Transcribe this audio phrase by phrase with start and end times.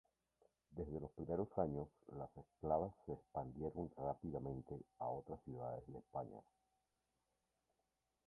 [0.71, 6.41] Desde los primeros años, las esclavas se expandieron rápidamente a otras ciudades de España.